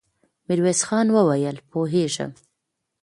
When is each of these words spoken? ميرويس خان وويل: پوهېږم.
ميرويس 0.47 0.81
خان 0.87 1.07
وويل: 1.15 1.57
پوهېږم. 1.71 2.31